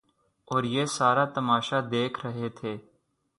[0.47, 2.73] اوریہ سارا تماشہ دیکھ رہے تھے۔